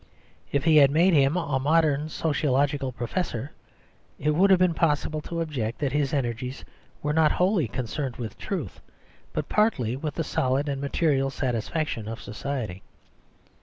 [0.51, 3.51] If he had made him a modern sociological professor,
[4.17, 6.65] it would have been possible to object that his energies
[7.03, 8.81] were not wholly concerned with truth,
[9.31, 12.81] but partly with the solid and material satisfaction of society.